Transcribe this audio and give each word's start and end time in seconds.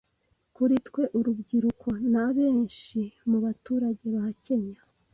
"Kuri 0.55 0.75
twe 0.87 1.03
urubyiruko- 1.17 1.89
na 2.13 2.25
benshi 2.37 2.99
mu 3.29 3.37
baturage 3.45 4.05
ba 4.15 4.27
Kenya 4.43 4.81